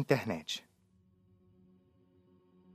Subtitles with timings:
[0.00, 0.64] Internet.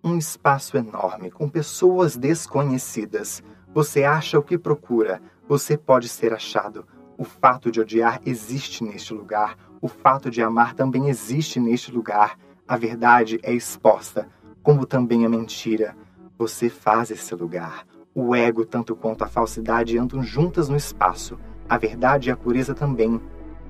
[0.04, 3.44] Um espaço enorme com pessoas desconhecidas.
[3.74, 6.88] Você acha o que procura, você pode ser achado.
[7.18, 12.38] O fato de odiar existe neste lugar, o fato de amar também existe neste lugar.
[12.68, 14.30] A verdade é exposta,
[14.62, 15.98] como também a mentira.
[16.38, 17.88] Você faz esse lugar.
[18.14, 21.40] O ego, tanto quanto a falsidade, andam juntas no espaço.
[21.68, 23.20] A verdade e a pureza também.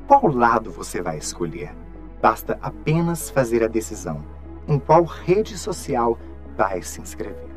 [0.08, 1.85] Qual lado você vai escolher?
[2.26, 4.26] Basta apenas fazer a decisão
[4.68, 6.18] em qual rede social
[6.58, 7.56] vai se inscrever.